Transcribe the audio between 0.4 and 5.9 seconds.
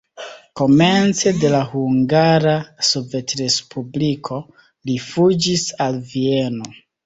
Komence de la Hungara Sovetrespubliko li fuĝis